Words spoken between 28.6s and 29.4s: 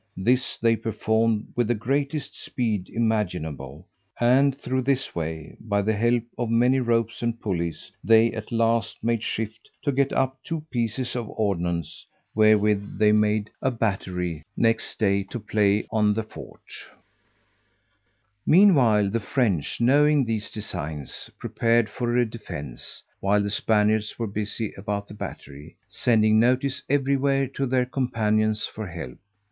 for help.